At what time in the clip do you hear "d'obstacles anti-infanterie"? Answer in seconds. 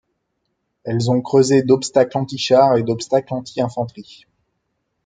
2.81-4.25